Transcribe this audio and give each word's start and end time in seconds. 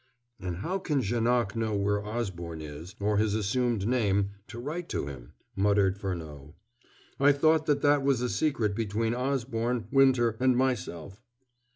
"And 0.39 0.55
how 0.55 0.79
can 0.79 1.03
Janoc 1.03 1.55
know 1.55 1.75
where 1.75 2.03
Osborne 2.03 2.59
is, 2.59 2.95
or 2.99 3.17
his 3.17 3.35
assumed 3.35 3.87
name, 3.87 4.31
to 4.47 4.57
write 4.57 4.89
to 4.89 5.05
him?" 5.05 5.33
muttered 5.55 5.95
Furneaux. 5.95 6.55
"I 7.19 7.31
thought 7.31 7.67
that 7.67 7.83
that 7.83 8.01
was 8.01 8.19
a 8.19 8.27
secret 8.27 8.75
between 8.75 9.13
Osborne, 9.13 9.87
Winter, 9.91 10.37
and 10.39 10.57
myself." 10.57 11.21